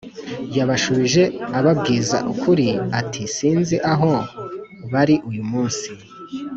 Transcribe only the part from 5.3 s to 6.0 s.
munsi